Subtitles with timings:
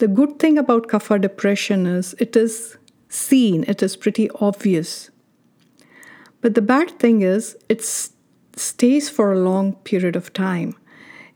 [0.00, 2.78] The good thing about kapha depression is it is
[3.10, 5.10] seen, it is pretty obvious.
[6.40, 7.84] But the bad thing is it
[8.56, 10.74] stays for a long period of time.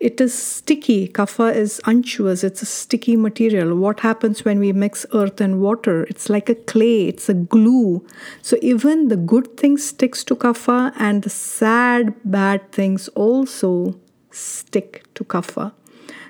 [0.01, 1.09] It is sticky.
[1.09, 2.43] Kapha is unctuous.
[2.43, 3.77] It's a sticky material.
[3.77, 6.05] What happens when we mix earth and water?
[6.05, 7.09] It's like a clay.
[7.09, 8.07] It's a glue.
[8.41, 14.01] So even the good things sticks to kapha and the sad, bad things also
[14.31, 15.73] stick to kapha.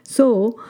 [0.03, 0.61] So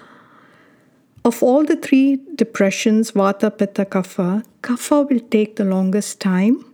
[1.25, 6.65] of all the three depressions, Vata, Pitta, Kapha, Kapha will take the longest time,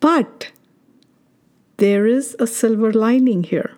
[0.00, 0.50] but
[1.78, 3.72] there is a silver lining here.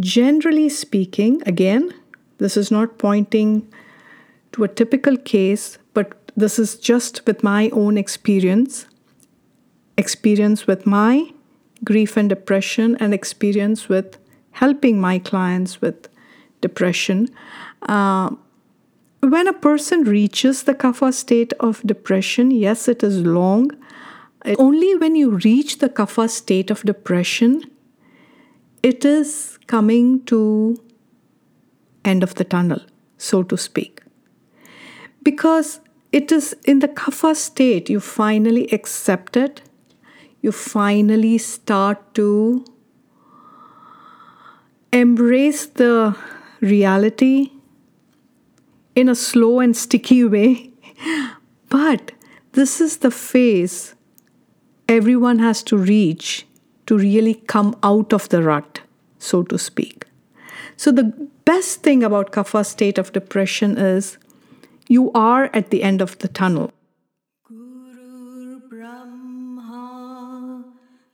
[0.00, 1.94] Generally speaking, again,
[2.38, 3.68] this is not pointing
[4.52, 8.86] to a typical case, but this is just with my own experience,
[9.96, 11.32] experience with my
[11.84, 14.18] grief and depression, and experience with
[14.52, 16.08] helping my clients with
[16.60, 17.28] depression.
[17.82, 18.30] Uh,
[19.22, 23.70] when a person reaches the kapha state of depression, yes, it is long.
[24.58, 27.62] Only when you reach the kapha state of depression,
[28.82, 30.76] it is coming to
[32.04, 32.80] end of the tunnel,
[33.16, 34.02] so to speak.
[35.22, 35.78] Because
[36.10, 39.62] it is in the kapha state you finally accept it,
[40.40, 42.64] you finally start to
[44.92, 46.16] embrace the
[46.60, 47.51] reality
[48.94, 50.70] in a slow and sticky way.
[51.68, 52.12] But
[52.52, 53.94] this is the phase
[54.88, 56.46] everyone has to reach
[56.86, 58.80] to really come out of the rut,
[59.18, 60.04] so to speak.
[60.76, 61.04] So, the
[61.44, 64.18] best thing about kapha state of depression is
[64.88, 66.72] you are at the end of the tunnel.
[67.44, 70.64] Guru Brahma,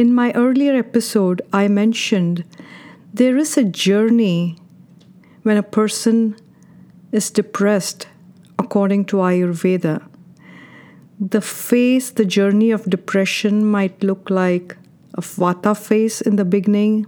[0.00, 2.44] in my earlier episode, I mentioned
[3.12, 4.56] there is a journey
[5.42, 6.36] when a person
[7.12, 8.08] is depressed
[8.58, 10.02] according to Ayurveda.
[11.20, 14.78] The phase, the journey of depression might look like
[15.12, 17.06] a Vata phase in the beginning,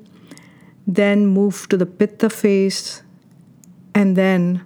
[0.86, 3.02] then move to the Pitta phase,
[3.94, 4.62] and then,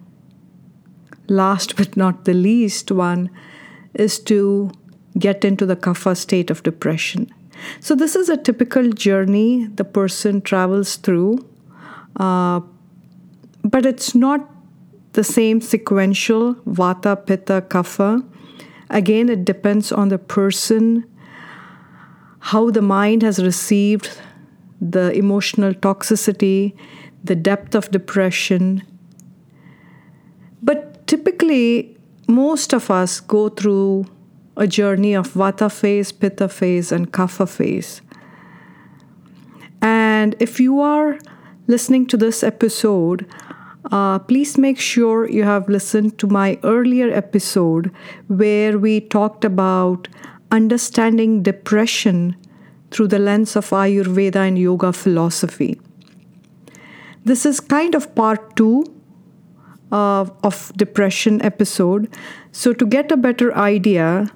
[1.28, 3.30] last but not the least one,
[3.94, 4.72] is to
[5.16, 7.30] get into the Kapha state of depression.
[7.80, 11.46] So, this is a typical journey the person travels through,
[12.16, 12.60] uh,
[13.64, 14.48] but it's not
[15.12, 18.24] the same sequential vata, pitta, kapha.
[18.90, 21.04] Again, it depends on the person,
[22.38, 24.10] how the mind has received
[24.80, 26.76] the emotional toxicity,
[27.24, 28.82] the depth of depression.
[30.62, 31.96] But typically,
[32.28, 34.06] most of us go through
[34.56, 38.00] a journey of Vata phase, Pitta phase, and Kapha phase.
[39.82, 41.18] And if you are
[41.66, 43.26] listening to this episode,
[43.92, 47.90] uh, please make sure you have listened to my earlier episode
[48.28, 50.08] where we talked about
[50.50, 52.36] understanding depression
[52.90, 55.80] through the lens of Ayurveda and yoga philosophy.
[57.24, 58.84] This is kind of part two
[59.92, 62.08] uh, of depression episode.
[62.52, 64.30] So, to get a better idea,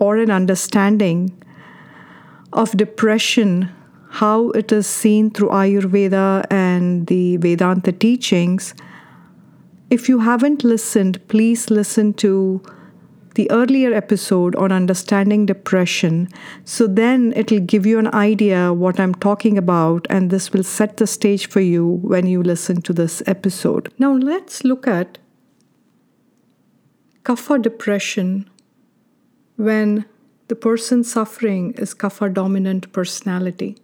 [0.00, 1.30] or an understanding
[2.52, 3.70] of depression,
[4.10, 8.74] how it is seen through Ayurveda and the Vedanta teachings,
[9.90, 12.62] if you haven't listened, please listen to
[13.34, 16.28] the earlier episode on understanding depression.
[16.64, 20.96] So then it'll give you an idea what I'm talking about, and this will set
[20.96, 23.92] the stage for you when you listen to this episode.
[23.98, 25.18] Now let's look at
[27.22, 28.49] kapha depression
[29.60, 30.06] when
[30.48, 33.76] the person suffering is kapha dominant personality.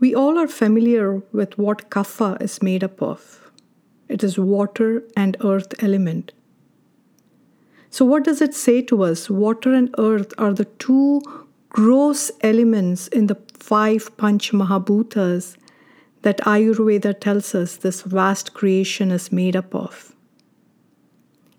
[0.00, 3.50] We all are familiar with what kapha is made up of.
[4.08, 6.32] It is water and earth element.
[7.90, 9.30] So, what does it say to us?
[9.30, 11.22] Water and earth are the two
[11.68, 15.56] gross elements in the five Panch Mahabhutas
[16.22, 20.11] that Ayurveda tells us this vast creation is made up of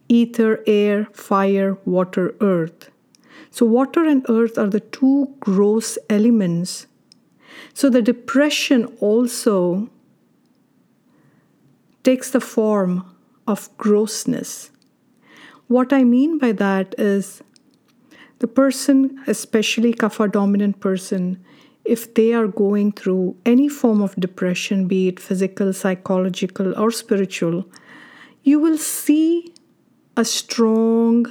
[0.10, 2.90] ether, air, fire, water, earth.
[3.50, 6.88] So, water and earth are the two gross elements.
[7.74, 9.90] So, the depression also
[12.04, 13.06] takes the form
[13.48, 14.72] of grossness.
[15.68, 17.42] What I mean by that is
[18.40, 21.44] the person, especially kapha dominant person,
[21.86, 27.66] if they are going through any form of depression, be it physical, psychological, or spiritual,
[28.44, 29.53] you will see
[30.15, 31.25] a strong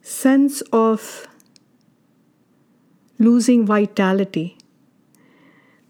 [0.00, 1.26] sense of
[3.18, 4.56] losing vitality.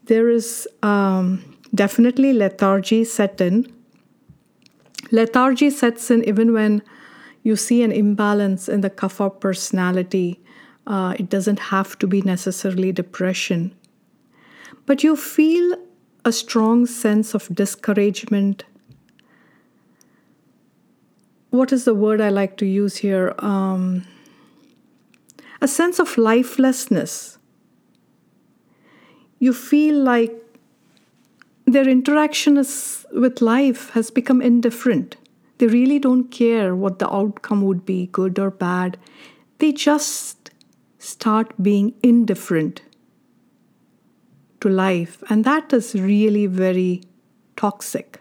[0.04, 3.72] There is um, definitely lethargy set in.
[5.12, 6.82] Lethargy sets in even when
[7.42, 10.40] you see an imbalance in the kapha personality.
[10.86, 13.72] Uh, it doesn't have to be necessarily depression.
[14.86, 15.76] But you feel
[16.24, 18.64] a strong sense of discouragement.
[21.50, 23.34] What is the word I like to use here?
[23.38, 24.06] Um,
[25.60, 27.38] a sense of lifelessness.
[29.40, 30.32] You feel like
[31.66, 35.16] their interaction is, with life has become indifferent.
[35.58, 38.96] They really don't care what the outcome would be, good or bad.
[39.58, 40.50] They just
[40.98, 42.82] start being indifferent
[44.60, 47.02] to life, and that is really very
[47.56, 48.19] toxic.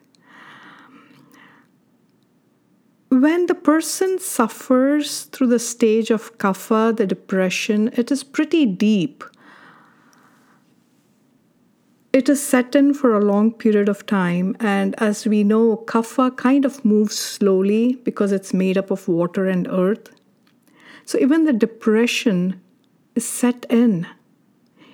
[3.10, 9.24] When the person suffers through the stage of kapha, the depression, it is pretty deep
[12.12, 16.36] it is set in for a long period of time, and as we know, kapha
[16.36, 20.10] kind of moves slowly because it's made up of water and earth.
[21.06, 22.62] So even the depression
[23.14, 24.08] is set in.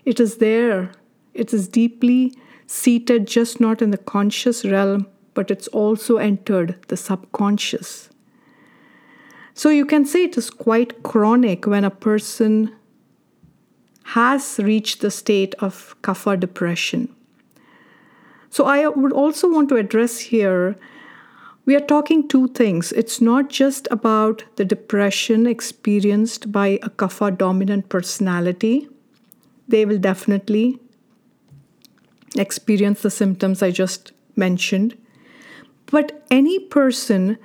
[0.04, 0.92] It is there.
[1.34, 2.34] It is deeply
[2.68, 8.10] seated, just not in the conscious realm, but it's also entered the subconscious.
[9.54, 12.76] So you can say it is quite chronic when a person
[14.16, 17.14] has reached the state of kapha depression.
[18.50, 20.76] So I would also want to address here
[21.66, 22.92] we are talking two things.
[22.92, 28.88] It's not just about the depression experienced by a kapha dominant personality.
[29.68, 30.80] They will definitely
[32.38, 34.96] experience the symptoms I just mentioned.
[35.88, 37.38] But any person,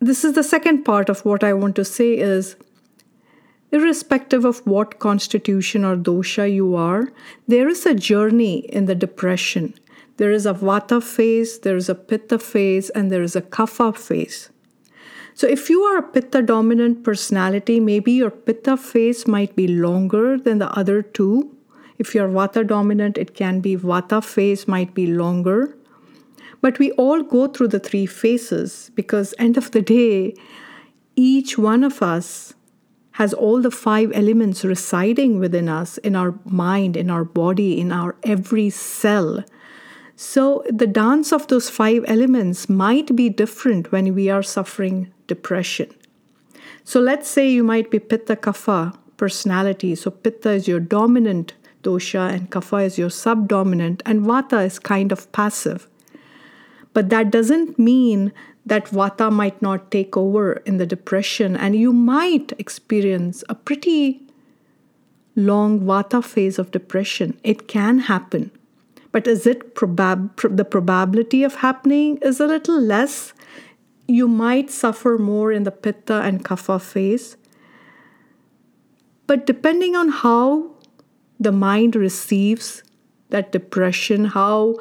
[0.00, 2.56] this is the second part of what I want to say is
[3.72, 7.12] Irrespective of what constitution or dosha you are,
[7.48, 9.74] there is a journey in the depression.
[10.18, 13.96] There is a vata phase, there is a pitta phase, and there is a kapha
[13.96, 14.50] phase.
[15.34, 20.38] So, if you are a pitta dominant personality, maybe your pitta phase might be longer
[20.38, 21.54] than the other two.
[21.98, 25.76] If you're vata dominant, it can be vata phase might be longer.
[26.66, 30.34] But we all go through the three phases because, end of the day,
[31.14, 32.54] each one of us
[33.12, 37.92] has all the five elements residing within us, in our mind, in our body, in
[37.92, 39.44] our every cell.
[40.16, 45.90] So, the dance of those five elements might be different when we are suffering depression.
[46.82, 49.94] So, let's say you might be Pitta Kapha personality.
[49.94, 51.52] So, Pitta is your dominant
[51.84, 55.86] dosha, and Kapha is your subdominant, and Vata is kind of passive.
[56.96, 58.32] But that doesn't mean
[58.64, 64.22] that vata might not take over in the depression, and you might experience a pretty
[65.36, 67.38] long vata phase of depression.
[67.44, 68.50] It can happen.
[69.12, 73.34] But is it probab- the probability of happening is a little less?
[74.08, 77.36] You might suffer more in the pitta and kapha phase.
[79.26, 80.70] But depending on how
[81.38, 82.82] the mind receives
[83.28, 84.76] that depression, how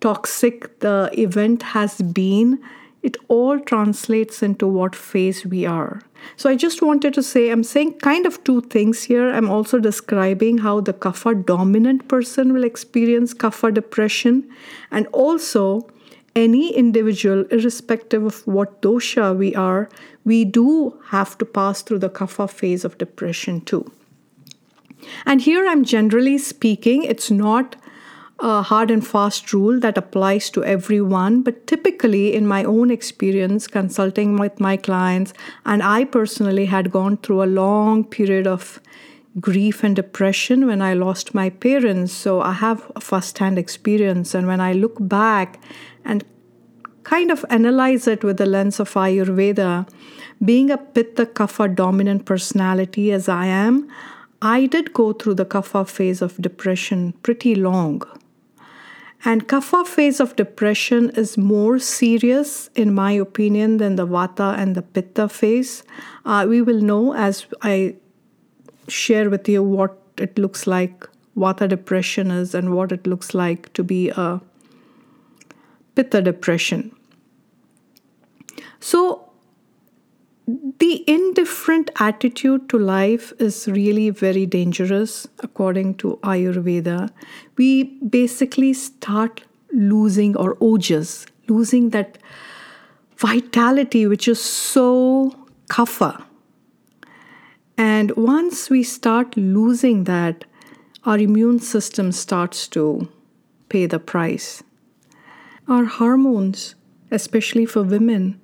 [0.00, 2.58] toxic the event has been,
[3.02, 6.02] it all translates into what phase we are.
[6.36, 9.30] So I just wanted to say, I'm saying kind of two things here.
[9.32, 14.48] I'm also describing how the kapha dominant person will experience kapha depression,
[14.90, 15.88] and also
[16.34, 19.88] any individual, irrespective of what dosha we are,
[20.24, 23.90] we do have to pass through the kapha phase of depression too.
[25.24, 27.76] And here I'm generally speaking, it's not
[28.40, 33.66] a hard and fast rule that applies to everyone, but typically, in my own experience
[33.66, 35.32] consulting with my clients,
[35.64, 38.80] and I personally had gone through a long period of
[39.40, 42.12] grief and depression when I lost my parents.
[42.12, 44.34] So I have a first hand experience.
[44.34, 45.60] And when I look back
[46.04, 46.24] and
[47.04, 49.88] kind of analyze it with the lens of Ayurveda,
[50.44, 53.88] being a Pitta Kapha dominant personality as I am,
[54.40, 58.02] I did go through the Kapha phase of depression pretty long.
[59.24, 64.74] And kapha phase of depression is more serious, in my opinion, than the vata and
[64.74, 65.82] the pitta phase.
[66.24, 67.96] Uh, we will know as I
[68.86, 73.72] share with you what it looks like, vata depression is, and what it looks like
[73.72, 74.40] to be a
[75.96, 76.94] pitta depression.
[78.80, 79.27] So,
[80.48, 87.10] the indifferent attitude to life is really very dangerous, according to Ayurveda.
[87.58, 92.16] We basically start losing our ojas, losing that
[93.18, 95.36] vitality which is so
[95.68, 96.24] kapha.
[97.76, 100.46] And once we start losing that,
[101.04, 103.06] our immune system starts to
[103.68, 104.62] pay the price.
[105.68, 106.74] Our hormones,
[107.10, 108.40] especially for women,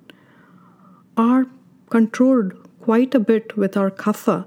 [1.17, 1.47] are
[1.89, 4.45] controlled quite a bit with our kapha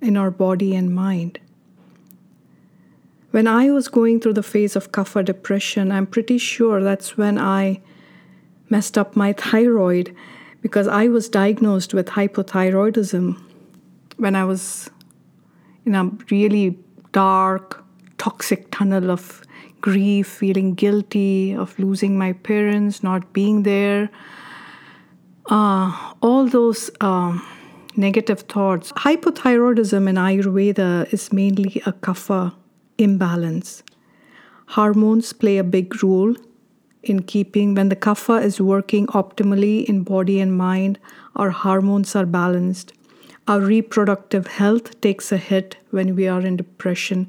[0.00, 1.38] in our body and mind.
[3.30, 7.38] When I was going through the phase of kapha depression, I'm pretty sure that's when
[7.38, 7.80] I
[8.70, 10.14] messed up my thyroid
[10.62, 13.40] because I was diagnosed with hypothyroidism
[14.16, 14.88] when I was
[15.84, 16.78] in a really
[17.12, 17.84] dark,
[18.18, 19.42] toxic tunnel of
[19.80, 24.08] grief, feeling guilty of losing my parents, not being there,
[25.46, 27.46] uh, all those um,
[27.96, 28.92] negative thoughts.
[28.92, 32.54] Hypothyroidism in Ayurveda is mainly a kapha
[32.98, 33.82] imbalance.
[34.68, 36.34] Hormones play a big role
[37.02, 40.98] in keeping, when the kapha is working optimally in body and mind,
[41.36, 42.92] our hormones are balanced.
[43.46, 47.28] Our reproductive health takes a hit when we are in depression.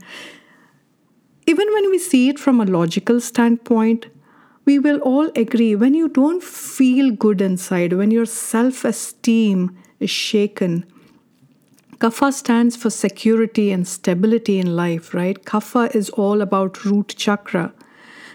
[1.46, 4.08] Even when we see it from a logical standpoint,
[4.66, 10.10] we will all agree when you don't feel good inside, when your self esteem is
[10.10, 10.86] shaken,
[12.00, 15.44] Kapha stands for security and stability in life, right?
[15.46, 17.74] Kapha is all about root chakra.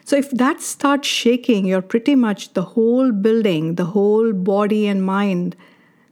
[0.05, 5.05] So if that starts shaking, you're pretty much the whole building, the whole body and
[5.05, 5.57] mind,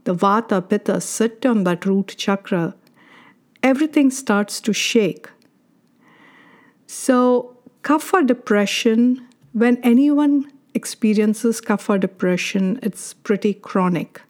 [0.05, 2.75] the vata, pitta sit on that root chakra.
[3.63, 5.29] Everything starts to shake.
[6.87, 9.28] So, kapha depression
[9.59, 14.21] when anyone experiences kapha depression, it's pretty chronic.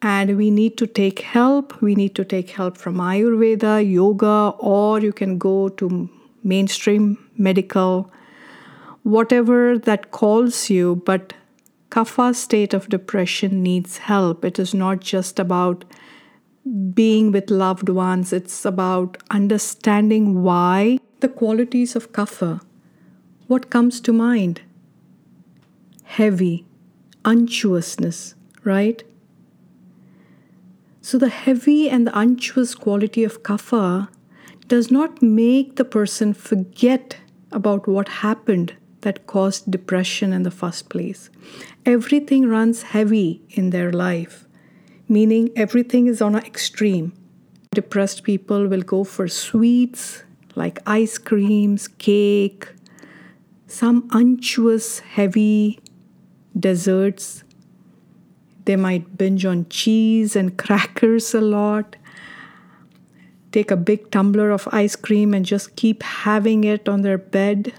[0.00, 1.80] And we need to take help.
[1.80, 6.10] We need to take help from Ayurveda, yoga, or you can go to
[6.42, 8.10] mainstream medical,
[9.02, 10.96] whatever that calls you.
[11.06, 11.34] But
[11.90, 14.44] kapha state of depression needs help.
[14.44, 15.84] It is not just about
[16.94, 22.60] being with loved ones, it's about understanding why the qualities of kapha
[23.46, 24.62] what comes to mind?
[26.04, 26.64] Heavy,
[27.24, 28.34] unctuousness,
[28.64, 29.02] right?
[31.00, 34.08] So, the heavy and the unctuous quality of kapha
[34.68, 37.16] does not make the person forget
[37.50, 41.28] about what happened that caused depression in the first place.
[41.84, 44.46] Everything runs heavy in their life,
[45.08, 47.12] meaning everything is on an extreme.
[47.74, 50.22] Depressed people will go for sweets
[50.54, 52.68] like ice creams, cake,
[53.72, 55.80] some unctuous, heavy
[56.58, 57.42] desserts.
[58.66, 61.96] They might binge on cheese and crackers a lot.
[63.50, 67.72] Take a big tumbler of ice cream and just keep having it on their bed,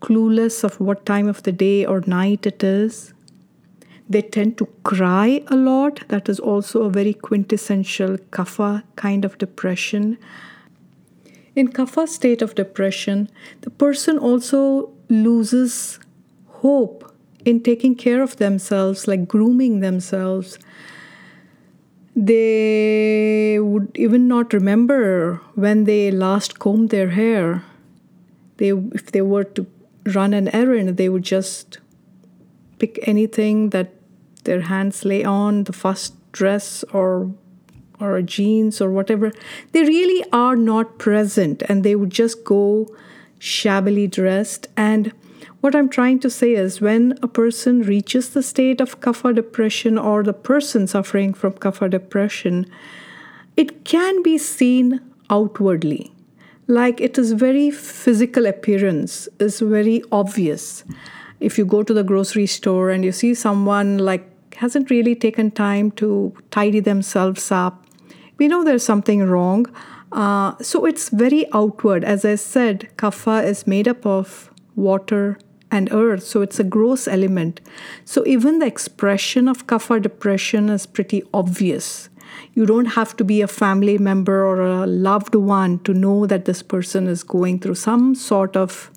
[0.00, 3.12] clueless of what time of the day or night it is.
[4.08, 6.06] They tend to cry a lot.
[6.08, 10.18] That is also a very quintessential kapha kind of depression.
[11.58, 13.28] In kapha state of depression,
[13.62, 15.98] the person also loses
[16.62, 17.12] hope
[17.44, 20.56] in taking care of themselves, like grooming themselves.
[22.14, 27.64] They would even not remember when they last combed their hair.
[28.58, 29.66] They, if they were to
[30.14, 31.78] run an errand, they would just
[32.78, 33.94] pick anything that
[34.44, 37.32] their hands lay on, the first dress or
[38.00, 39.32] or jeans or whatever,
[39.72, 42.86] they really are not present and they would just go
[43.38, 44.68] shabbily dressed.
[44.76, 45.12] And
[45.60, 49.98] what I'm trying to say is when a person reaches the state of kapha depression
[49.98, 52.66] or the person suffering from kapha depression,
[53.56, 55.00] it can be seen
[55.30, 56.12] outwardly.
[56.68, 60.84] Like it is very physical appearance, is very obvious.
[61.40, 65.50] If you go to the grocery store and you see someone like hasn't really taken
[65.50, 67.84] time to tidy themselves up
[68.38, 69.66] we know there's something wrong.
[70.12, 72.04] Uh, so it's very outward.
[72.04, 75.38] As I said, kapha is made up of water
[75.70, 77.60] and earth, so it's a gross element.
[78.04, 82.08] So even the expression of kapha depression is pretty obvious.
[82.54, 86.44] You don't have to be a family member or a loved one to know that
[86.44, 88.90] this person is going through some sort of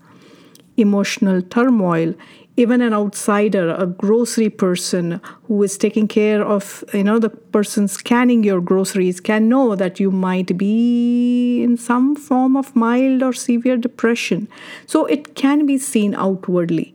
[0.78, 2.14] emotional turmoil
[2.58, 7.88] even an outsider a grocery person who is taking care of you know the person
[7.88, 13.34] scanning your groceries can know that you might be in some form of mild or
[13.34, 14.48] severe depression.
[14.86, 16.94] So it can be seen outwardly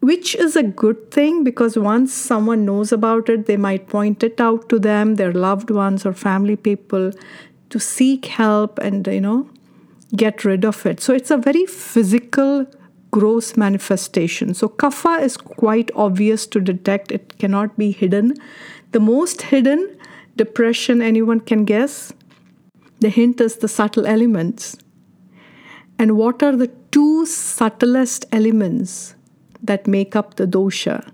[0.00, 4.40] which is a good thing because once someone knows about it they might point it
[4.40, 7.10] out to them their loved ones or family people
[7.70, 9.48] to seek help and you know
[10.14, 11.00] get rid of it.
[11.00, 12.66] So it's a very physical
[13.16, 14.52] gross manifestation.
[14.52, 18.34] So, kapha is quite obvious to detect, it cannot be hidden.
[18.92, 19.96] The most hidden
[20.36, 22.12] depression anyone can guess?
[23.00, 24.76] The hint is the subtle elements.
[25.98, 29.14] And what are the two subtlest elements
[29.62, 31.10] that make up the dosha?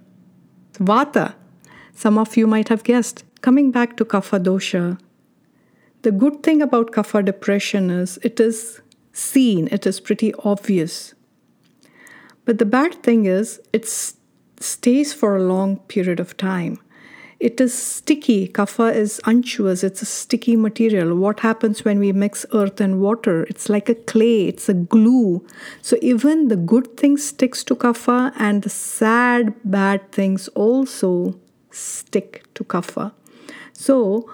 [0.75, 1.35] Vata.
[1.95, 3.25] Some of you might have guessed.
[3.43, 4.99] Coming back to kapha dosha,
[6.03, 8.81] the good thing about kapha depression is it is
[9.13, 11.15] seen, it is pretty obvious.
[12.45, 13.87] But the bad thing is, it
[14.61, 16.81] stays for a long period of time.
[17.39, 18.47] It is sticky.
[18.47, 19.83] Kapha is unctuous.
[19.83, 21.17] It's a sticky material.
[21.17, 23.43] What happens when we mix earth and water?
[23.45, 24.47] It's like a clay.
[24.47, 25.45] It's a glue.
[25.81, 31.35] So even the good things sticks to kapha, and the sad, bad things also
[31.73, 33.13] stick to kapha.
[33.73, 34.31] So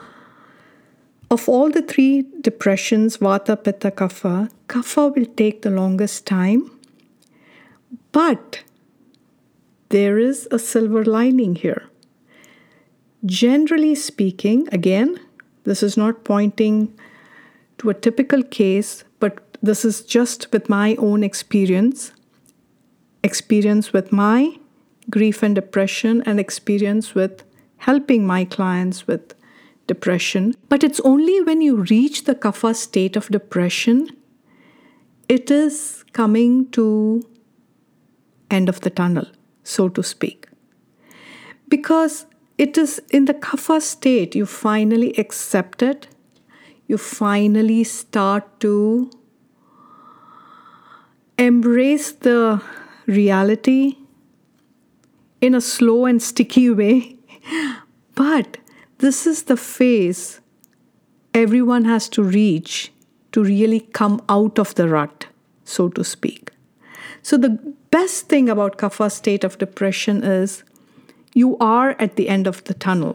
[1.31, 6.71] of all the three depressions, Vata, Pitta, Kapha, Kapha will take the longest time
[8.13, 8.63] but
[9.91, 11.85] there is a silver lining here.
[13.25, 15.19] Generally speaking, again,
[15.65, 16.97] this is not pointing
[17.79, 22.13] to a typical case, but this is just with my own experience,
[23.23, 24.59] experience with my
[25.11, 27.43] grief and depression, and experience with
[27.79, 29.35] helping my clients with
[29.87, 30.55] depression.
[30.69, 34.09] But it's only when you reach the kapha state of depression,
[35.29, 37.23] it is coming to
[38.51, 39.27] end of the tunnel,
[39.63, 40.49] so to speak.
[41.69, 42.27] Because
[42.57, 46.09] it is in the kapha state you finally accept it,
[46.87, 49.11] you finally start to
[51.39, 52.61] embrace the
[53.07, 53.97] reality
[55.41, 57.17] in a slow and sticky way.
[58.15, 58.57] But
[58.99, 60.41] this is the phase
[61.33, 62.93] everyone has to reach
[63.31, 65.27] to really come out of the rut,
[65.65, 66.51] so to speak.
[67.23, 70.63] So, the best thing about kapha state of depression is
[71.35, 73.15] you are at the end of the tunnel.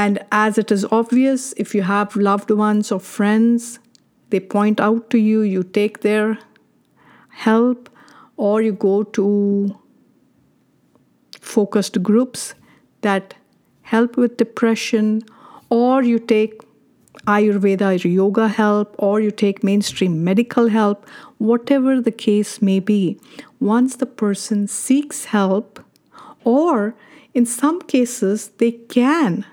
[0.00, 3.78] And as it is obvious, if you have loved ones or friends,
[4.30, 6.38] they point out to you, you take their
[7.44, 7.88] help,
[8.36, 9.78] or you go to
[11.40, 12.54] focused groups
[13.00, 13.34] that
[13.94, 15.22] help with depression,
[15.70, 16.60] or you take
[17.26, 21.06] Ayurveda yoga help, or you take mainstream medical help,
[21.38, 23.18] whatever the case may be,
[23.60, 25.80] once the person seeks help,
[26.44, 26.94] or
[27.34, 29.44] in some cases, they can,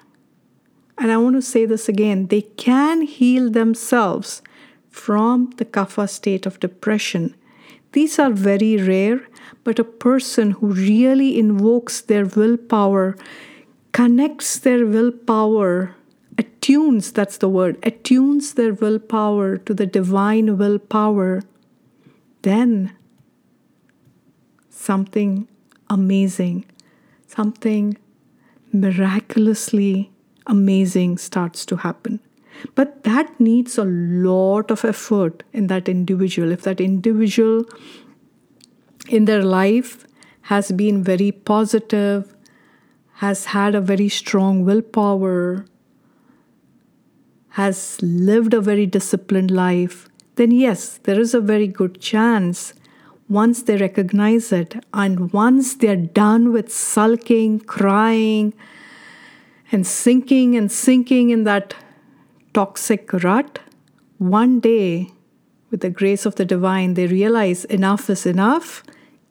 [0.99, 4.41] and I want to say this again, they can heal themselves
[4.89, 7.35] from the kapha state of depression.
[7.93, 9.21] These are very rare,
[9.63, 13.15] but a person who really invokes their willpower,
[13.93, 15.95] connects their willpower,
[16.69, 21.41] attunes, that's the word, attunes their willpower to the divine willpower,
[22.43, 22.95] then
[24.69, 25.47] something
[25.89, 26.65] amazing,
[27.25, 27.97] something
[28.71, 30.11] miraculously
[30.45, 32.19] amazing starts to happen.
[32.75, 36.51] But that needs a lot of effort in that individual.
[36.51, 37.63] If that individual
[39.07, 40.05] in their life
[40.41, 42.35] has been very positive,
[43.15, 45.65] has had a very strong willpower,
[47.51, 52.73] has lived a very disciplined life, then yes, there is a very good chance
[53.27, 58.53] once they recognize it and once they're done with sulking, crying,
[59.71, 61.75] and sinking and sinking in that
[62.53, 63.59] toxic rut,
[64.17, 65.11] one day,
[65.69, 68.83] with the grace of the divine, they realize enough is enough.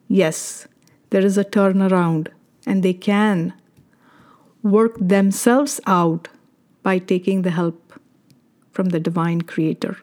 [0.07, 0.67] Yes,
[1.09, 2.29] there is a turnaround,
[2.65, 3.53] and they can
[4.63, 6.29] work themselves out
[6.81, 7.88] by taking the help
[8.79, 9.97] from the divine creator.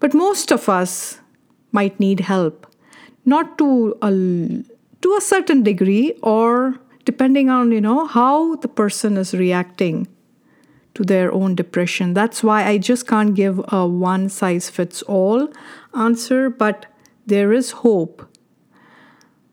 [0.00, 1.20] But most of us
[1.70, 2.66] might need help,
[3.24, 6.74] not to a, to a certain degree, or
[7.04, 10.08] depending on you know how the person is reacting
[10.94, 12.14] to their own depression.
[12.14, 15.48] That's why I just can't give a one size fits all
[15.94, 16.86] answer, but
[17.26, 18.28] there is hope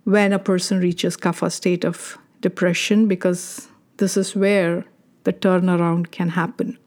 [0.03, 4.85] when a person reaches kapha state of depression because this is where
[5.25, 6.79] the turnaround can happen.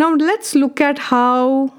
[0.00, 1.74] Now let's look at how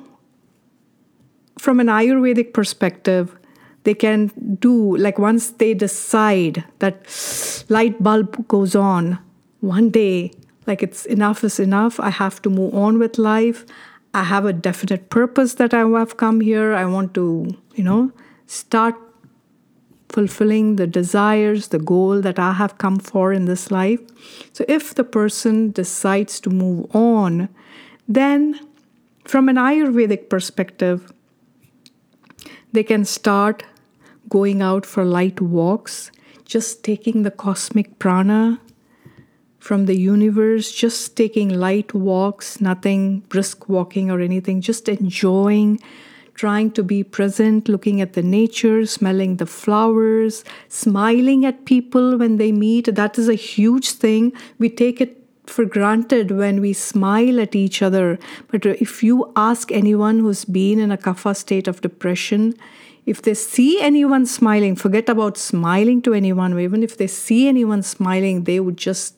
[1.58, 3.36] from an Ayurvedic perspective,
[3.84, 4.28] they can
[4.60, 7.08] do like once they decide that
[7.70, 9.18] light bulb goes on
[9.62, 10.32] one day
[10.68, 13.66] like it's enough is enough i have to move on with life
[14.14, 17.26] i have a definite purpose that i have come here i want to
[17.76, 18.12] you know
[18.46, 18.96] start
[20.10, 24.00] fulfilling the desires the goal that i have come for in this life.
[24.54, 27.50] So if the person decides to move on
[28.16, 28.60] then
[29.26, 31.12] from an ayurvedic perspective
[32.74, 33.64] they can start
[34.30, 36.12] going out for light walks,
[36.46, 38.60] just taking the cosmic prana
[39.60, 45.80] from the universe, just taking light walks, nothing brisk walking or anything, just enjoying,
[46.34, 52.38] trying to be present, looking at the nature, smelling the flowers, smiling at people when
[52.38, 52.96] they meet.
[52.96, 54.32] That is a huge thing.
[54.58, 55.21] We take it
[55.52, 58.18] for granted when we smile at each other.
[58.50, 62.56] But if you ask anyone who's been in a kapha state of depression,
[63.06, 67.82] if they see anyone smiling, forget about smiling to anyone, even if they see anyone
[67.82, 69.16] smiling, they would just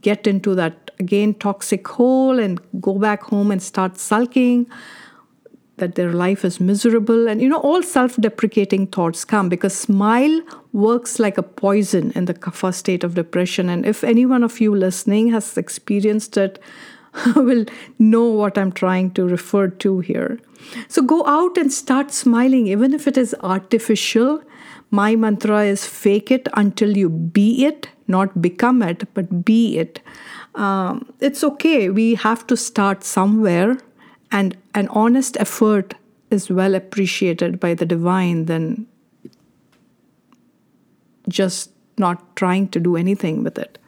[0.00, 4.66] get into that again toxic hole and go back home and start sulking
[5.78, 10.40] that their life is miserable and you know all self-deprecating thoughts come because smile
[10.72, 14.60] works like a poison in the kapha state of depression and if any one of
[14.60, 16.62] you listening has experienced it
[17.36, 17.64] will
[17.98, 20.38] know what i'm trying to refer to here
[20.88, 24.42] so go out and start smiling, even if it is artificial.
[24.90, 30.00] My mantra is fake it until you be it, not become it, but be it.
[30.54, 31.88] Um, it's okay.
[31.88, 33.78] We have to start somewhere,
[34.32, 35.94] and an honest effort
[36.30, 38.86] is well appreciated by the divine than
[41.28, 43.78] just not trying to do anything with it.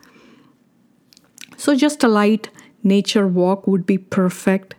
[1.56, 2.50] So, just a light
[2.82, 4.74] nature walk would be perfect.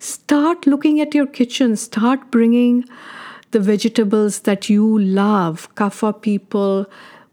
[0.00, 2.84] Start looking at your kitchen, start bringing
[3.52, 5.72] the vegetables that you love.
[5.76, 6.86] Kapha people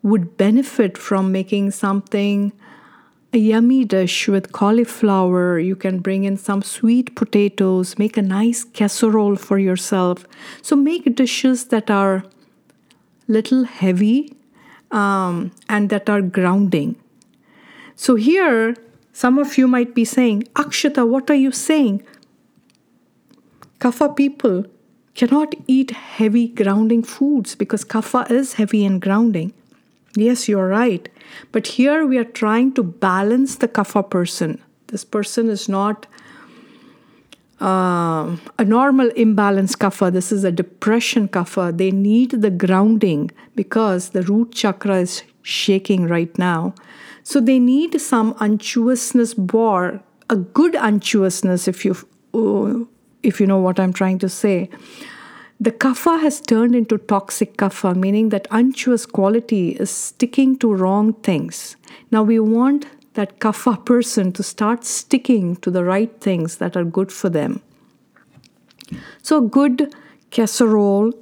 [0.03, 2.53] would benefit from making something
[3.33, 5.57] a yummy dish with cauliflower.
[5.57, 10.25] You can bring in some sweet potatoes, make a nice casserole for yourself.
[10.61, 12.23] So make dishes that are
[13.27, 14.35] little heavy
[14.91, 16.95] um, and that are grounding.
[17.95, 18.75] So here,
[19.13, 22.03] some of you might be saying, Akshata, what are you saying?
[23.79, 24.65] Kapha people
[25.15, 29.53] cannot eat heavy grounding foods because kapha is heavy and grounding.
[30.15, 31.07] Yes, you're right.
[31.51, 34.61] But here we are trying to balance the kapha person.
[34.87, 36.07] This person is not
[37.61, 40.11] uh, a normal imbalance kapha.
[40.11, 41.77] This is a depression kapha.
[41.77, 46.73] They need the grounding because the root chakra is shaking right now.
[47.23, 51.95] So they need some unctuousness bar, a good unctuousness if you
[52.33, 52.85] uh,
[53.21, 54.69] if you know what I'm trying to say.
[55.61, 61.13] The kapha has turned into toxic kapha, meaning that unctuous quality is sticking to wrong
[61.13, 61.75] things.
[62.09, 66.83] Now we want that kapha person to start sticking to the right things that are
[66.83, 67.61] good for them.
[69.21, 69.93] So, good
[70.31, 71.13] casserole,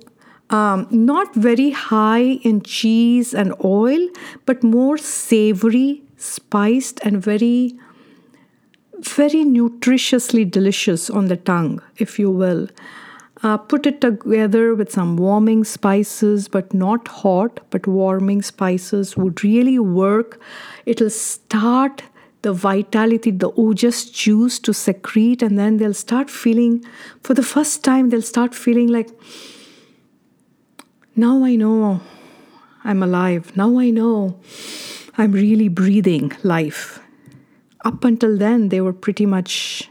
[0.49, 4.08] um, not very high in cheese and oil,
[4.45, 7.78] but more savory, spiced, and very
[8.99, 12.69] very nutritiously delicious on the tongue, if you will.
[13.41, 19.43] Uh, put it together with some warming spices, but not hot, but warming spices would
[19.43, 20.41] really work.
[20.86, 22.04] It'll start
[22.41, 26.84] the vitality, the ojas juice to secrete, and then they'll start feeling,
[27.21, 29.10] for the first time, they'll start feeling like,
[31.15, 32.02] now I know
[32.84, 33.56] I'm alive.
[33.56, 34.39] Now I know
[35.17, 36.99] I'm really breathing life
[37.86, 39.89] up until then, they were pretty much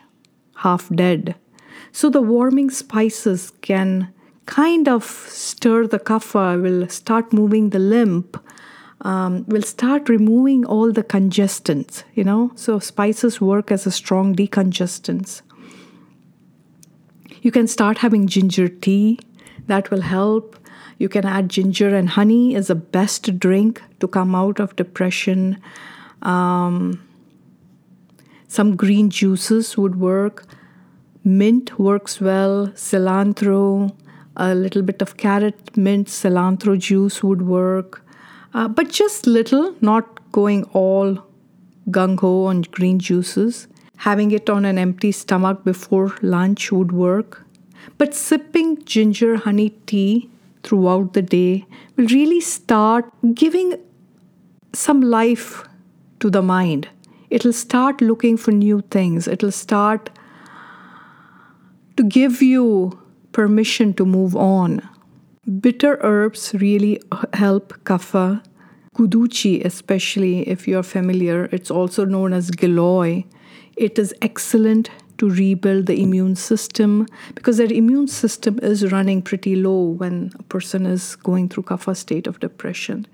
[0.57, 1.35] half dead.
[1.93, 4.13] So the warming spices can
[4.47, 8.35] kind of stir the kapha, will start moving the lymph,
[9.03, 12.53] um, will start removing all the congestants, you know.
[12.55, 15.43] So spices work as a strong decongestants.
[17.43, 19.21] You can start having ginger tea,
[19.69, 20.57] that will help.
[20.99, 25.63] You can add ginger and honey as a best drink to come out of depression.
[26.23, 27.01] Um,
[28.49, 30.45] some green juices would work.
[31.29, 32.69] Mint works well.
[32.69, 33.95] Cilantro,
[34.37, 38.03] a little bit of carrot, mint, cilantro juice would work.
[38.55, 41.19] Uh, but just little, not going all
[41.91, 43.69] gung ho on green juices.
[43.97, 47.45] Having it on an empty stomach before lunch would work.
[47.99, 50.31] But sipping ginger honey tea
[50.63, 53.75] throughout the day will really start giving
[54.73, 55.63] some life
[56.21, 56.89] to the mind
[57.31, 59.29] it'll start looking for new things.
[59.29, 60.11] It'll start
[61.99, 62.97] to give you
[63.33, 64.89] permission to move on.
[65.61, 68.41] Bitter herbs really help kapha.
[68.95, 73.25] Guduchi, especially if you're familiar, it's also known as giloy.
[73.77, 79.57] It is excellent to rebuild the immune system because their immune system is running pretty
[79.57, 83.07] low when a person is going through kapha state of depression.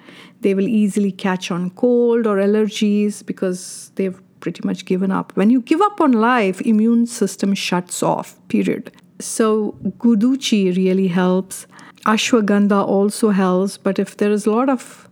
[0.43, 5.35] They will easily catch on cold or allergies because they've pretty much given up.
[5.41, 8.93] When you give up on life, immune system shuts off, period.
[9.19, 11.67] So guduchi really helps.
[12.15, 15.09] Ashwagandha also helps, but if there is a lot of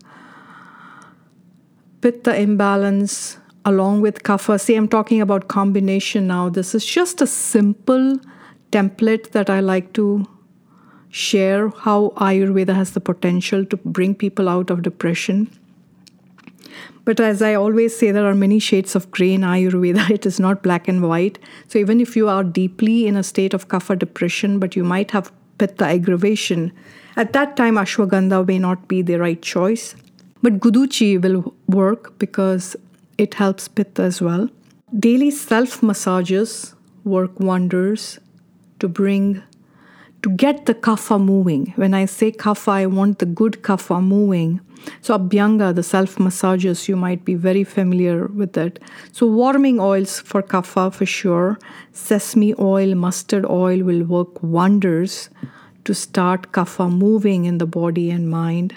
[2.02, 4.60] pitta imbalance along with kapha.
[4.60, 6.48] See, I'm talking about combination now.
[6.50, 8.18] This is just a simple
[8.70, 10.26] template that I like to
[11.08, 15.50] share how Ayurveda has the potential to bring people out of depression.
[17.04, 20.10] But as I always say, there are many shades of gray in Ayurveda.
[20.18, 21.38] It is not black and white.
[21.68, 25.10] So even if you are deeply in a state of kapha depression, but you might
[25.12, 26.72] have pitta aggravation,
[27.16, 29.94] at that time ashwagandha may not be the right choice.
[30.42, 32.76] But guduchi will work because
[33.18, 34.48] it helps pitta as well.
[34.98, 38.18] Daily self massages work wonders
[38.80, 39.42] to bring
[40.22, 41.72] to get the kapha moving.
[41.76, 44.60] When I say kapha, I want the good kapha moving.
[45.00, 48.80] So Abhyanga, the self massages, you might be very familiar with it.
[49.12, 51.58] So warming oils for kapha for sure.
[51.92, 55.30] Sesame oil, mustard oil will work wonders
[55.84, 58.76] to start kapha moving in the body and mind.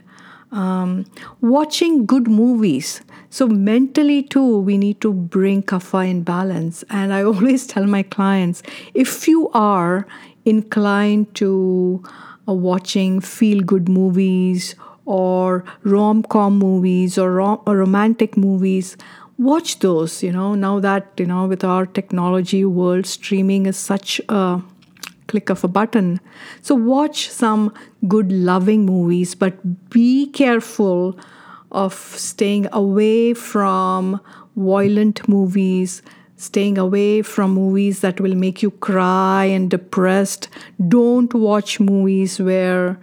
[0.51, 1.05] Um,
[1.41, 3.01] watching good movies.
[3.29, 6.83] So, mentally, too, we need to bring kapha in balance.
[6.89, 10.07] And I always tell my clients if you are
[10.45, 12.03] inclined to
[12.47, 18.97] uh, watching feel good movies or rom com movies or, rom- or romantic movies,
[19.37, 20.23] watch those.
[20.23, 24.61] You know, now that, you know, with our technology world, streaming is such a
[25.27, 26.19] click of a button.
[26.61, 27.73] So, watch some
[28.07, 31.17] good, loving movies, but be careful
[31.71, 34.21] of staying away from
[34.55, 36.01] violent movies,
[36.37, 40.49] staying away from movies that will make you cry and depressed.
[40.87, 42.99] Don't watch movies where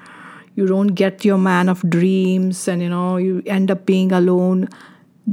[0.55, 4.69] you don't get your man of dreams and you know you end up being alone.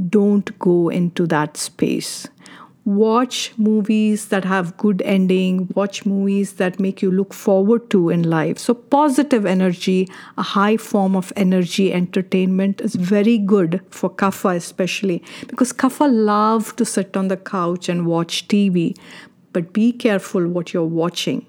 [0.08, 2.28] Don't go into that space
[2.96, 8.28] watch movies that have good ending watch movies that make you look forward to in
[8.28, 8.58] life.
[8.58, 15.22] So positive energy a high form of energy entertainment is very good for kapha especially
[15.46, 18.96] because kapha love to sit on the couch and watch tv
[19.52, 21.44] but be careful what you're watching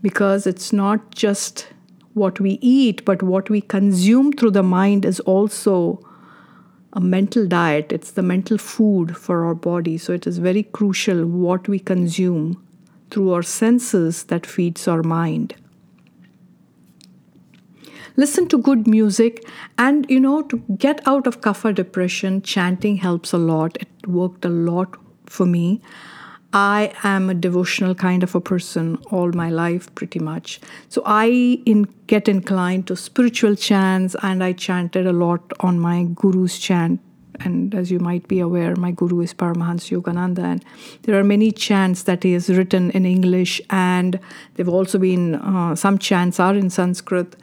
[0.00, 1.68] because it's not just
[2.14, 6.00] what we eat but what we consume through the mind is also
[6.92, 9.96] a mental diet, it's the mental food for our body.
[9.96, 12.62] So it is very crucial what we consume
[13.10, 15.54] through our senses that feeds our mind.
[18.16, 19.42] Listen to good music,
[19.78, 23.78] and you know, to get out of kapha depression, chanting helps a lot.
[23.80, 25.80] It worked a lot for me.
[26.52, 30.60] I am a devotional kind of a person all my life, pretty much.
[30.88, 31.26] So I
[31.64, 37.00] in, get inclined to spiritual chants, and I chanted a lot on my guru's chant.
[37.40, 40.64] And as you might be aware, my guru is Paramahansa Yogananda, and
[41.02, 44.20] there are many chants that he has written in English, and
[44.54, 47.34] they've also been uh, some chants are in Sanskrit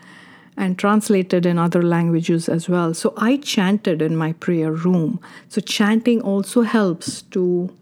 [0.56, 2.94] and translated in other languages as well.
[2.94, 5.20] So I chanted in my prayer room.
[5.48, 7.74] So chanting also helps to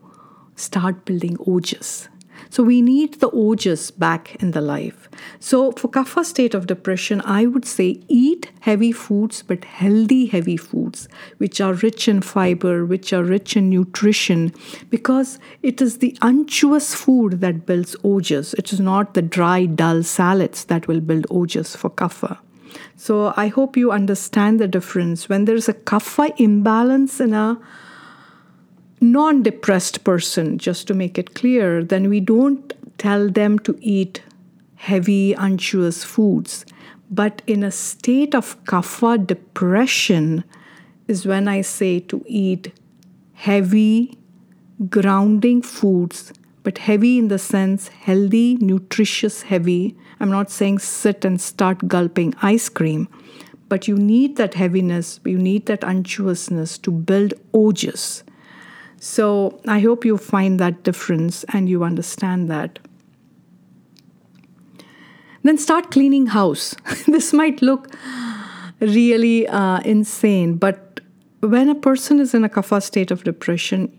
[0.58, 2.10] start building ojas.
[2.50, 5.10] So we need the ojas back in the life.
[5.40, 10.58] So for kapha state of depression, I would say eat heavy foods, but healthy heavy
[10.58, 14.54] foods, which are rich in fiber, which are rich in nutrition,
[14.90, 18.54] because it is the unctuous food that builds ojas.
[18.54, 22.38] It is not the dry, dull salads that will build ojas for kapha.
[22.96, 25.30] So I hope you understand the difference.
[25.30, 27.60] When there is a kapha imbalance in a
[29.02, 34.22] non depressed person, just to make it clear, then we don't tell them to eat
[34.76, 36.66] heavy, unctuous foods.
[37.10, 40.44] But in a state of kapha depression,
[41.08, 42.74] is when I say to eat
[43.34, 44.18] heavy,
[44.90, 46.34] grounding foods,
[46.64, 49.96] but heavy in the sense healthy, nutritious, heavy.
[50.20, 53.08] I'm not saying sit and start gulping ice cream,
[53.70, 58.24] but you need that heaviness, you need that unctuousness to build ojas.
[59.00, 62.80] So I hope you find that difference and you understand that.
[65.44, 66.76] Then start cleaning house.
[67.08, 67.96] this might look
[68.80, 71.00] really uh, insane, but
[71.40, 73.98] when a person is in a kapha state of depression,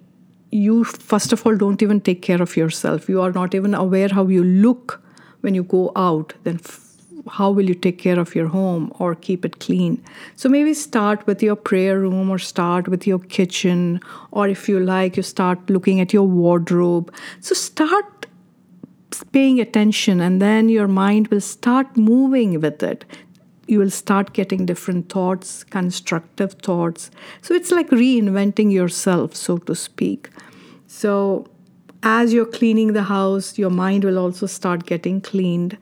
[0.51, 3.09] you first of all don't even take care of yourself.
[3.09, 5.03] You are not even aware how you look
[5.41, 6.35] when you go out.
[6.45, 6.59] Then
[7.29, 10.03] how will you take care of your home or keep it clean?
[10.37, 14.81] So maybe start with your prayer room or start with your kitchen or if you
[14.81, 17.13] like you start looking at your wardrobe.
[17.41, 18.27] So start
[19.33, 23.05] paying attention and then your mind will start moving with it.
[23.67, 27.11] You will start getting different thoughts constructive thoughts.
[27.43, 30.31] So it's like reinventing yourself so to speak.
[30.87, 31.47] So
[32.03, 35.77] as you're cleaning the house, your mind will also start getting cleaned.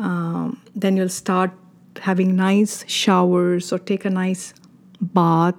[0.00, 1.52] Um, then you'll start
[2.00, 4.54] having nice showers or take a nice
[5.00, 5.56] bath.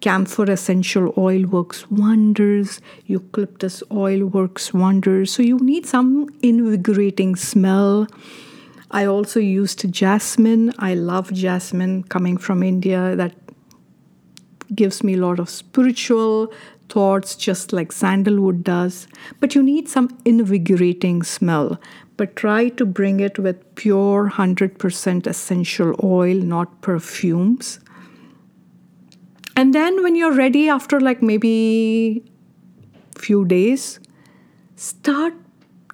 [0.00, 2.80] Camphor essential oil works wonders.
[3.06, 5.32] Eucalyptus oil works wonders.
[5.32, 8.06] So you need some invigorating smell.
[8.90, 10.72] I also used jasmine.
[10.78, 13.16] I love jasmine coming from India.
[13.16, 13.34] That
[14.74, 16.52] gives me a lot of spiritual
[16.88, 19.08] thoughts just like sandalwood does,
[19.40, 21.80] but you need some invigorating smell.
[22.16, 27.78] But try to bring it with pure 100% essential oil, not perfumes.
[29.54, 32.22] And then when you're ready after like maybe
[33.16, 34.00] few days,
[34.76, 35.34] start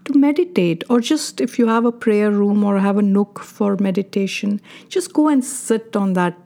[0.04, 3.76] to meditate or just if you have a prayer room or have a nook for
[3.76, 6.36] meditation, just go and sit on that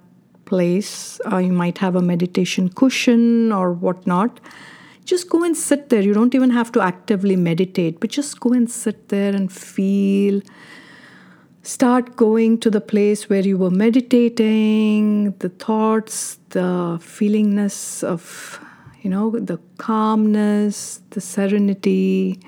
[0.45, 1.21] place.
[1.31, 4.41] Uh, you might have a meditation cushion or whatnot.
[5.07, 6.03] Just go and sit there.
[6.03, 10.43] You don't even have to actively meditate, but just go and sit there and feel.
[11.63, 18.61] Start going to the place where you were meditating, the thoughts, the feelingness of,
[19.03, 22.41] you know, the calmness, the serenity.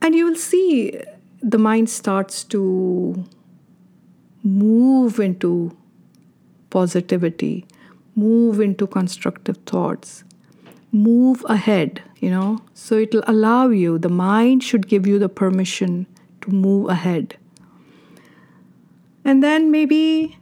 [0.00, 0.98] And you will see
[1.42, 3.22] the mind starts to
[4.42, 5.76] move into
[6.70, 7.66] positivity,
[8.14, 10.24] move into constructive thoughts,
[10.92, 12.58] move ahead, you know.
[12.74, 16.06] So it'll allow you, the mind should give you the permission
[16.42, 17.36] to move ahead.
[19.24, 20.38] And then maybe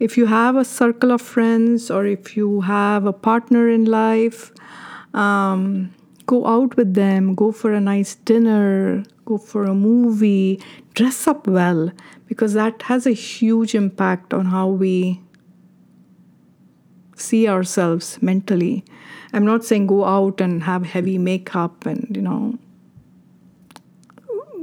[0.00, 4.52] if you have a circle of friends or if you have a partner in life,
[5.14, 5.94] um,
[6.26, 10.60] go out with them, go for a nice dinner, go for a movie,
[10.94, 11.92] dress up well
[12.26, 15.20] because that has a huge impact on how we
[17.16, 18.84] see ourselves mentally.
[19.32, 22.58] I'm not saying go out and have heavy makeup and, you know,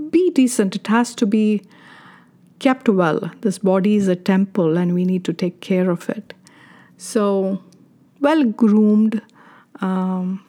[0.09, 0.75] be decent.
[0.75, 1.61] It has to be
[2.59, 3.31] kept well.
[3.41, 6.33] This body is a temple and we need to take care of it.
[6.97, 7.63] So,
[8.19, 9.21] well groomed,
[9.81, 10.43] um,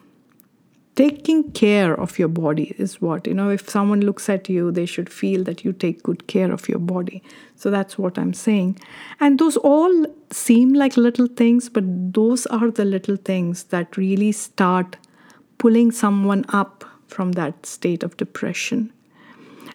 [1.01, 4.85] taking care of your body is what you know if someone looks at you they
[4.85, 7.23] should feel that you take good care of your body.
[7.55, 8.79] So that's what i'm saying.
[9.19, 11.83] And those all seem like little things but
[12.13, 14.97] those are the little things that really start
[15.57, 18.91] pulling someone up from that state of depression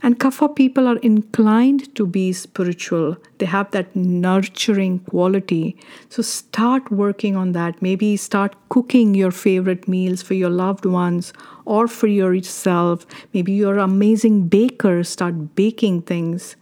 [0.03, 3.17] and Kapha people are inclined to be spiritual.
[3.39, 5.77] They have that nurturing quality.
[6.09, 7.81] So start working on that.
[7.81, 11.33] Maybe start cooking your favorite meals for your loved ones
[11.65, 13.07] or for yourself.
[13.33, 16.57] Maybe you're an amazing baker, start baking things.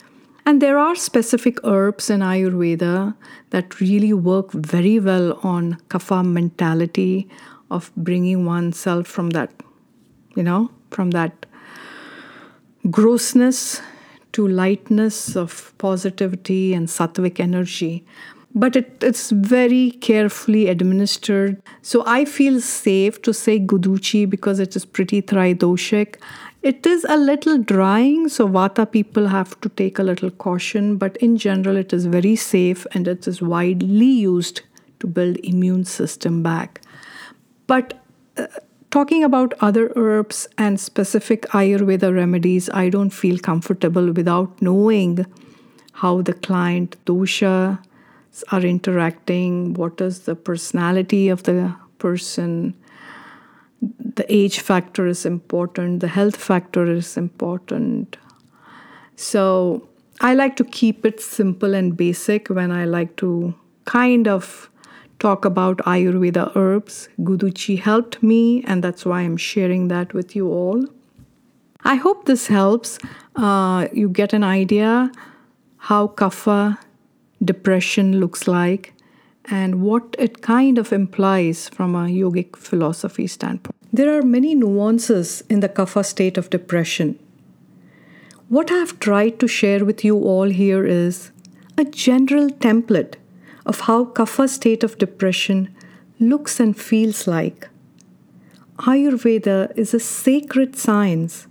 [0.47, 3.15] And there are specific herbs in Ayurveda
[3.51, 7.29] that really work very well on kapha mentality
[7.71, 9.51] of bringing oneself from that,
[10.37, 11.47] you know, from that
[12.91, 13.81] grossness
[14.33, 18.05] to lightness of positivity and sattvic energy.
[18.57, 21.61] But it, it's very carefully administered.
[21.83, 26.17] So I feel safe to say Guduchi because it is pretty Tridoshic.
[26.63, 31.17] It is a little drying, so Vata people have to take a little caution, but
[31.19, 34.63] in general, it is very safe and it is widely used
[35.01, 36.81] to build immune system back.
[37.67, 38.01] But
[38.39, 38.47] uh,
[38.95, 45.27] talking about other herbs and specific Ayurveda remedies, I don't feel comfortable without knowing
[45.95, 47.81] how the client dosha
[48.53, 52.77] are interacting, what is the personality of the person.
[53.83, 58.17] The age factor is important, the health factor is important.
[59.17, 59.89] So
[60.21, 63.55] I like to keep it simple and basic when I like to
[63.87, 64.71] kind of
[65.25, 67.09] talk about Ayurveda herbs.
[67.19, 70.85] Guduchi helped me, and that's why I'm sharing that with you all.
[71.93, 72.99] I hope this helps.
[73.37, 75.13] Uh, you get an idea
[75.89, 76.79] how kapha
[77.53, 78.93] depression looks like
[79.47, 83.77] and what it kind of implies from a yogic philosophy standpoint.
[83.93, 87.19] There are many nuances in the kapha state of depression.
[88.49, 91.31] What I've tried to share with you all here is
[91.79, 93.15] a general template
[93.67, 95.75] of how kapha state of depression
[96.19, 97.69] looks and feels like.
[98.79, 101.47] Ayurveda is a sacred science,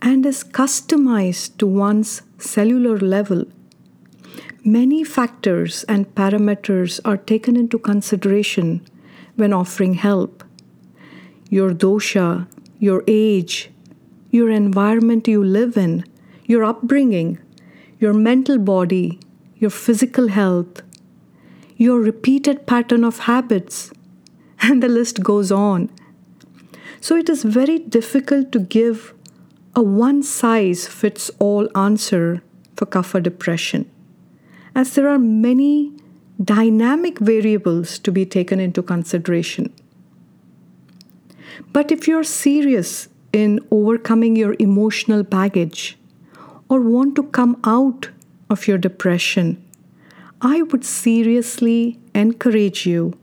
[0.00, 3.44] and is customized to one's cellular level.
[4.64, 8.86] Many factors and parameters are taken into consideration
[9.36, 10.44] when offering help.
[11.48, 12.46] Your dosha,
[12.78, 13.70] your age,
[14.30, 16.04] your environment you live in,
[16.44, 17.38] your upbringing,
[17.98, 19.18] your mental body,
[19.56, 20.82] your physical health,
[21.78, 23.92] your repeated pattern of habits,
[24.60, 25.88] and the list goes on.
[27.00, 29.14] So it is very difficult to give
[29.76, 32.42] a one size fits all answer
[32.76, 33.88] for kapha depression,
[34.74, 35.92] as there are many
[36.42, 39.72] dynamic variables to be taken into consideration.
[41.72, 45.96] But if you're serious in overcoming your emotional baggage
[46.68, 48.10] or want to come out
[48.50, 49.62] of your depression,
[50.40, 53.18] I would seriously encourage you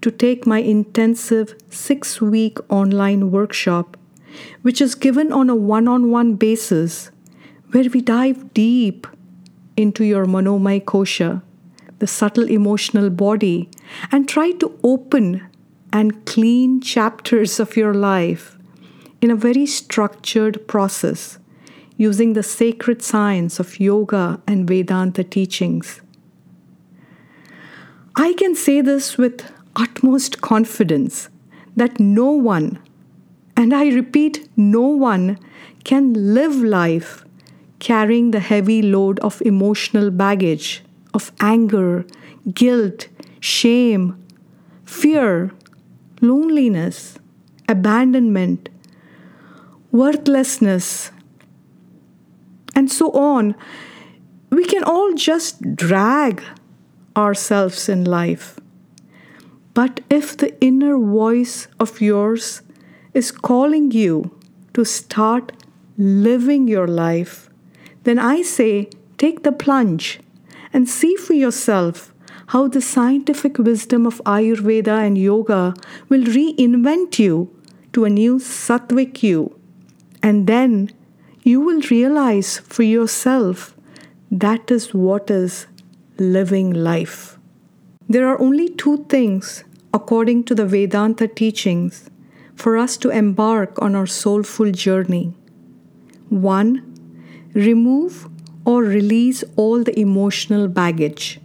[0.00, 3.96] to take my intensive six week online workshop,
[4.62, 7.10] which is given on a one on one basis,
[7.72, 9.08] where we dive deep
[9.76, 11.42] into your manomai kosha,
[11.98, 13.68] the subtle emotional body,
[14.12, 15.42] and try to open
[15.92, 18.56] and clean chapters of your life
[19.20, 21.38] in a very structured process
[21.96, 26.00] using the sacred science of yoga and Vedanta teachings.
[28.14, 31.30] I can say this with utmost confidence
[31.76, 32.78] that no one,
[33.56, 35.38] and I repeat, no one,
[35.84, 37.24] can live life
[37.78, 40.84] carrying the heavy load of emotional baggage,
[41.14, 42.04] of anger,
[42.52, 43.08] guilt,
[43.40, 44.22] shame,
[44.84, 45.50] fear,
[46.20, 47.18] loneliness,
[47.66, 48.68] abandonment,
[49.90, 51.10] worthlessness,
[52.74, 53.54] and so on.
[54.50, 56.42] We can all just drag
[57.16, 58.58] ourselves in life.
[59.74, 62.62] But if the inner voice of yours
[63.14, 64.38] is calling you
[64.74, 65.52] to start
[65.96, 67.48] living your life,
[68.04, 70.20] then I say take the plunge
[70.72, 72.12] and see for yourself
[72.48, 75.74] how the scientific wisdom of Ayurveda and yoga
[76.08, 77.54] will reinvent you
[77.92, 79.58] to a new sattvic you.
[80.22, 80.90] And then
[81.42, 83.74] you will realize for yourself
[84.30, 85.66] that is what is
[86.22, 87.38] living life.
[88.08, 92.08] There are only two things, according to the Vedanta teachings,
[92.54, 95.34] for us to embark on our soulful journey.
[96.28, 96.82] One,
[97.54, 98.28] remove
[98.64, 101.40] or release all the emotional baggage.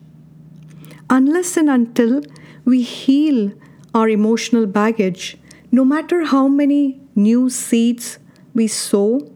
[1.10, 2.22] Unless and until
[2.66, 3.52] we heal
[3.94, 5.38] our emotional baggage,
[5.72, 8.20] no matter how many new seeds
[8.54, 9.32] we sow,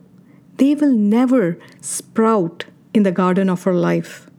[0.57, 4.30] they will never sprout in the garden of our life.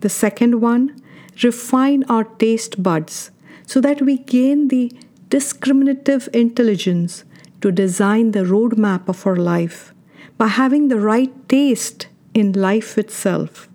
[0.00, 1.00] The second one,
[1.42, 3.30] refine our taste buds
[3.66, 4.92] so that we gain the
[5.28, 7.24] discriminative intelligence
[7.60, 9.92] to design the roadmap of our life
[10.36, 13.68] by having the right taste in life itself.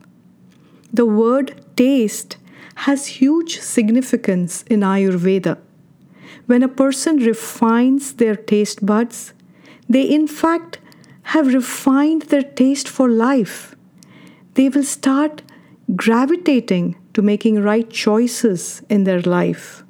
[0.92, 2.38] The word taste
[2.76, 5.58] has huge significance in Ayurveda.
[6.46, 9.34] When a person refines their taste buds,
[9.88, 10.80] they in fact
[11.34, 13.76] have refined their taste for life.
[14.56, 15.42] They will start
[15.96, 19.84] gravitating to making right choices in their life.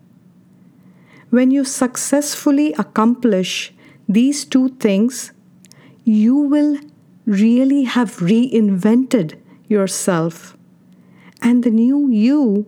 [1.29, 3.73] When you successfully accomplish
[4.07, 5.31] these two things,
[6.03, 6.77] you will
[7.25, 10.57] really have reinvented yourself.
[11.41, 12.65] And the new you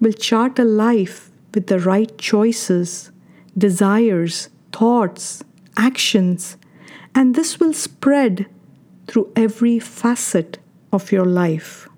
[0.00, 3.10] will chart a life with the right choices,
[3.56, 5.42] desires, thoughts,
[5.76, 6.56] actions,
[7.14, 8.46] and this will spread
[9.06, 10.58] through every facet
[10.92, 11.88] of your life.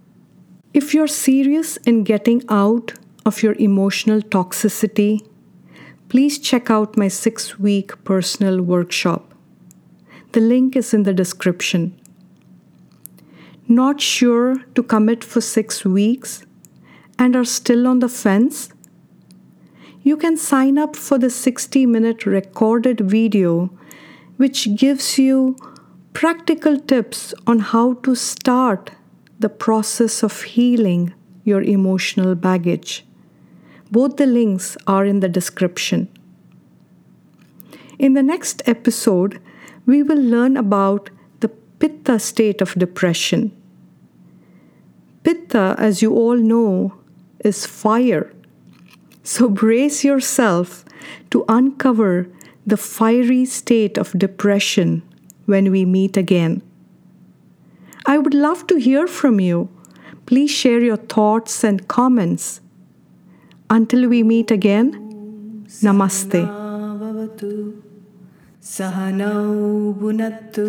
[0.78, 2.92] If you're serious in getting out
[3.26, 5.26] of your emotional toxicity,
[6.08, 9.34] please check out my six week personal workshop.
[10.34, 12.00] The link is in the description.
[13.66, 16.46] Not sure to commit for six weeks
[17.18, 18.68] and are still on the fence?
[20.02, 23.70] You can sign up for the 60 minute recorded video,
[24.36, 25.56] which gives you
[26.12, 28.92] practical tips on how to start
[29.38, 31.14] the process of healing
[31.44, 33.04] your emotional baggage.
[33.90, 36.08] Both the links are in the description.
[37.98, 39.40] In the next episode,
[39.86, 41.10] we will learn about
[41.40, 43.50] the Pitta state of depression.
[45.24, 46.94] Pitta, as you all know,
[47.40, 48.32] is fire.
[49.22, 50.84] So brace yourself
[51.30, 52.28] to uncover
[52.66, 55.02] the fiery state of depression
[55.46, 56.62] when we meet again.
[58.12, 59.68] I would love to hear from you.
[60.24, 62.60] Please share your thoughts and comments.
[63.68, 66.42] Until we meet again, Namaste.
[68.62, 70.68] Sahanau Bunattu